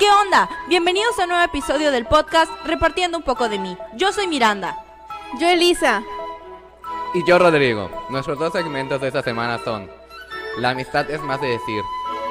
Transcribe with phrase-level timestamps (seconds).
[0.00, 0.48] ¿Qué onda?
[0.66, 3.76] Bienvenidos a un nuevo episodio del podcast Repartiendo un poco de mí.
[3.96, 4.82] Yo soy Miranda.
[5.38, 6.02] Yo Elisa.
[7.12, 7.90] Y yo Rodrigo.
[8.08, 9.90] Nuestros dos segmentos de esta semana son
[10.56, 11.82] La amistad es más de decir,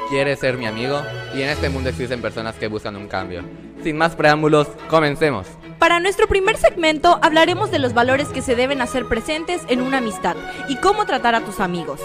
[0.08, 1.00] ¿quieres ser mi amigo?
[1.32, 3.44] Y en este mundo existen personas que buscan un cambio.
[3.84, 5.46] Sin más preámbulos, comencemos.
[5.78, 9.98] Para nuestro primer segmento hablaremos de los valores que se deben hacer presentes en una
[9.98, 10.34] amistad
[10.66, 12.00] y cómo tratar a tus amigos.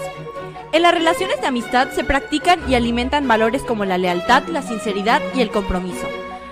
[0.72, 5.22] En las relaciones de amistad se practican y alimentan valores como la lealtad, la sinceridad
[5.34, 6.06] y el compromiso,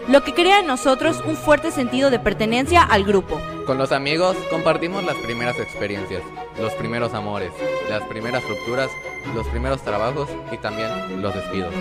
[0.09, 3.41] lo que crea en nosotros un fuerte sentido de pertenencia al grupo.
[3.67, 6.23] Con los amigos compartimos las primeras experiencias,
[6.61, 7.53] los primeros amores,
[7.89, 8.91] las primeras rupturas,
[9.35, 10.89] los primeros trabajos y también
[11.21, 11.75] los despidos.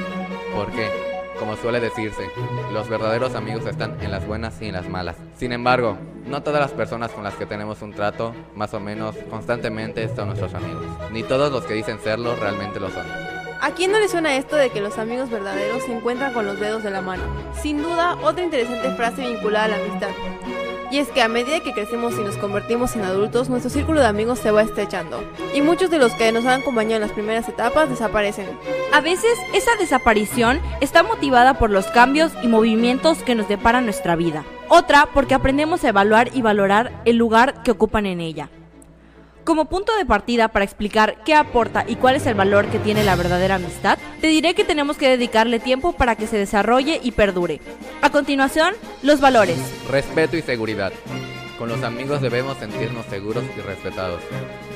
[0.53, 1.12] ¿Por qué?
[1.39, 2.29] Como suele decirse,
[2.71, 5.15] los verdaderos amigos están en las buenas y en las malas.
[5.37, 9.15] Sin embargo, no todas las personas con las que tenemos un trato, más o menos
[9.29, 10.85] constantemente, son nuestros amigos.
[11.11, 13.05] Ni todos los que dicen serlo realmente lo son.
[13.61, 16.59] ¿A quién no le suena esto de que los amigos verdaderos se encuentran con los
[16.59, 17.23] dedos de la mano?
[17.61, 20.09] Sin duda, otra interesante frase vinculada a la amistad.
[20.93, 24.05] Y es que a medida que crecemos y nos convertimos en adultos, nuestro círculo de
[24.05, 25.23] amigos se va estrechando.
[25.55, 28.45] Y muchos de los que nos han acompañado en las primeras etapas desaparecen.
[28.91, 34.15] A veces esa desaparición está motivada por los cambios y movimientos que nos deparan nuestra
[34.15, 34.45] vida.
[34.69, 38.51] Otra porque aprendemos a evaluar y valorar el lugar que ocupan en ella.
[39.43, 43.03] Como punto de partida para explicar qué aporta y cuál es el valor que tiene
[43.03, 47.11] la verdadera amistad, te diré que tenemos que dedicarle tiempo para que se desarrolle y
[47.11, 47.59] perdure.
[48.01, 49.57] A continuación, los valores.
[49.89, 50.93] Respeto y seguridad.
[51.59, 54.21] Con los amigos debemos sentirnos seguros y respetados.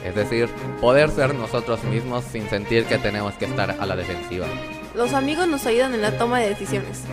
[0.04, 0.50] Es decir,
[0.82, 4.48] poder ser nosotros mismos sin sentir que tenemos que estar a la defensiva.
[4.96, 7.04] Los amigos nos ayudan en la toma de decisiones,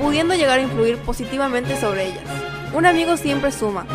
[0.00, 2.24] pudiendo llegar a influir positivamente sobre ellas.
[2.72, 3.86] Un amigo siempre suma,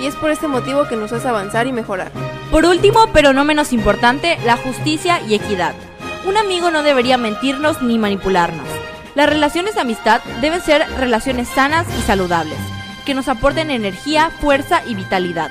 [0.00, 2.10] y es por este motivo que nos hace avanzar y mejorar.
[2.50, 5.74] Por último, pero no menos importante, la justicia y equidad.
[6.26, 8.66] Un amigo no debería mentirnos ni manipularnos.
[9.14, 12.58] Las relaciones de amistad deben ser relaciones sanas y saludables,
[13.04, 15.50] que nos aporten energía, fuerza y vitalidad.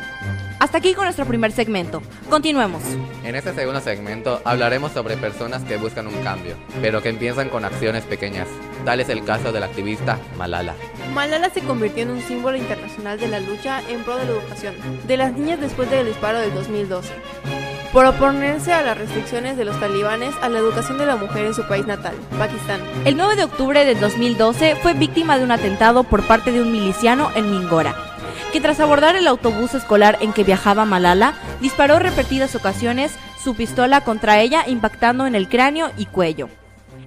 [0.65, 2.01] Hasta aquí con nuestro primer segmento.
[2.27, 2.81] Continuemos.
[3.23, 7.65] En este segundo segmento hablaremos sobre personas que buscan un cambio, pero que empiezan con
[7.65, 8.47] acciones pequeñas.
[8.83, 10.73] Tal es el caso del activista Malala.
[11.13, 14.73] Malala se convirtió en un símbolo internacional de la lucha en pro de la educación
[15.05, 17.13] de las niñas después del disparo del 2012,
[17.93, 21.53] por oponerse a las restricciones de los talibanes a la educación de la mujer en
[21.53, 22.81] su país natal, Pakistán.
[23.05, 26.71] El 9 de octubre del 2012 fue víctima de un atentado por parte de un
[26.71, 28.04] miliciano en Mingora
[28.55, 33.99] que tras abordar el autobús escolar en que viajaba Malala, disparó repetidas ocasiones su pistola
[34.05, 36.47] contra ella impactando en el cráneo y cuello.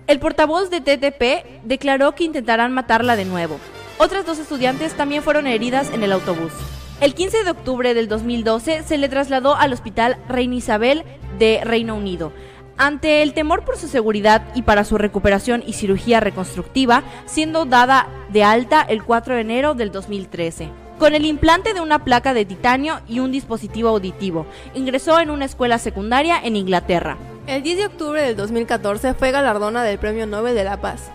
[0.09, 3.59] El portavoz de TTP declaró que intentarán matarla de nuevo.
[3.97, 6.53] Otras dos estudiantes también fueron heridas en el autobús.
[7.01, 11.03] El 15 de octubre del 2012 se le trasladó al hospital Reina Isabel
[11.39, 12.31] de Reino Unido.
[12.77, 18.07] Ante el temor por su seguridad y para su recuperación y cirugía reconstructiva, siendo dada
[18.29, 22.45] de alta el 4 de enero del 2013 con el implante de una placa de
[22.45, 24.47] titanio y un dispositivo auditivo.
[24.75, 27.17] Ingresó en una escuela secundaria en Inglaterra.
[27.47, 31.11] El 10 de octubre del 2014 fue galardona del Premio Nobel de la Paz,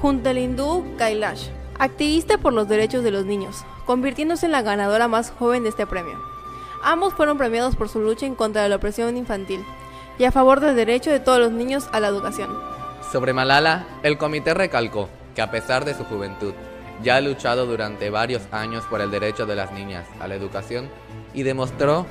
[0.00, 1.48] junto al hindú Kailash,
[1.78, 5.86] activista por los derechos de los niños, convirtiéndose en la ganadora más joven de este
[5.86, 6.18] premio.
[6.82, 9.64] Ambos fueron premiados por su lucha en contra de la opresión infantil
[10.18, 12.48] y a favor del derecho de todos los niños a la educación.
[13.12, 16.54] Sobre Malala, el comité recalcó que a pesar de su juventud,
[17.02, 20.88] ya ha luchado durante varios años por el derecho de las niñas a la educación
[21.34, 22.06] y demostró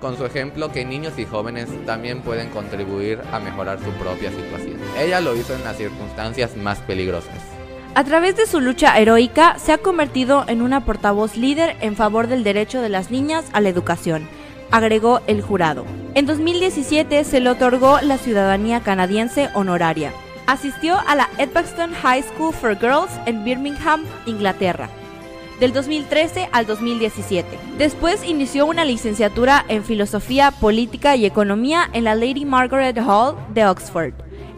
[0.00, 4.78] con su ejemplo que niños y jóvenes también pueden contribuir a mejorar su propia situación.
[4.98, 7.36] Ella lo hizo en las circunstancias más peligrosas.
[7.94, 12.28] A través de su lucha heroica se ha convertido en una portavoz líder en favor
[12.28, 14.28] del derecho de las niñas a la educación,
[14.70, 15.84] agregó el jurado.
[16.14, 20.12] En 2017 se le otorgó la ciudadanía canadiense honoraria.
[20.50, 24.88] Asistió a la Edgbaston High School for Girls en Birmingham, Inglaterra,
[25.60, 27.46] del 2013 al 2017.
[27.78, 33.64] Después inició una licenciatura en Filosofía, Política y Economía en la Lady Margaret Hall de
[33.64, 34.12] Oxford.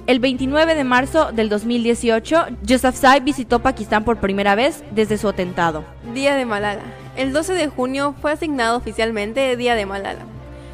[0.06, 5.84] El 29 de marzo del 2018, Yousafzai visitó Pakistán por primera vez desde su atentado.
[6.14, 6.84] Día de Malala.
[7.18, 10.24] El 12 de junio fue asignado oficialmente Día de Malala.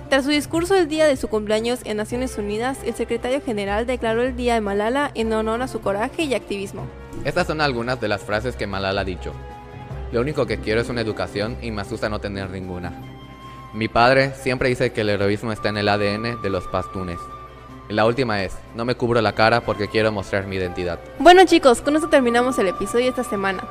[0.09, 4.23] Tras su discurso el día de su cumpleaños en Naciones Unidas, el secretario general declaró
[4.23, 6.87] el Día de Malala en honor a su coraje y activismo.
[7.27, 9.35] Estas son algunas de las frases que Malala ha dicho.
[10.11, 12.95] Lo único que quiero es una educación y me asusta no tener ninguna.
[13.75, 17.19] Mi padre siempre dice que el heroísmo está en el ADN de los pastunes.
[17.91, 21.01] La última es, no me cubro la cara porque quiero mostrar mi identidad.
[21.19, 23.65] Bueno chicos, con esto terminamos el episodio de esta semana.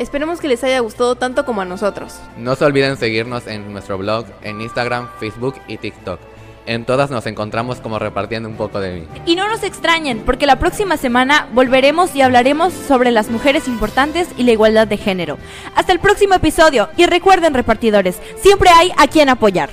[0.00, 2.18] Esperemos que les haya gustado tanto como a nosotros.
[2.38, 6.18] No se olviden seguirnos en nuestro blog, en Instagram, Facebook y TikTok.
[6.64, 9.06] En todas nos encontramos como repartiendo un poco de mí.
[9.26, 14.26] Y no nos extrañen, porque la próxima semana volveremos y hablaremos sobre las mujeres importantes
[14.38, 15.36] y la igualdad de género.
[15.74, 19.68] Hasta el próximo episodio y recuerden repartidores, siempre hay a quien apoyar.